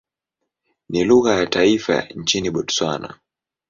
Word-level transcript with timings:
Ni 0.89 1.03
lugha 1.03 1.33
ya 1.35 1.47
taifa 1.47 2.01
nchini 2.01 2.49
Botswana. 2.51 3.19